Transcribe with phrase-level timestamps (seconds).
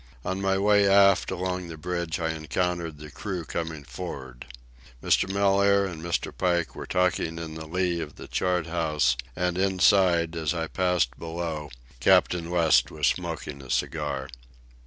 [0.25, 4.47] On my way aft along the bridge I encountered the crew coming for'ard.
[5.03, 5.31] Mr.
[5.31, 6.35] Mellaire and Mr.
[6.35, 11.19] Pike were talking in the lee of the chart house, and inside, as I passed
[11.19, 11.69] below,
[11.99, 14.27] Captain West was smoking a cigar.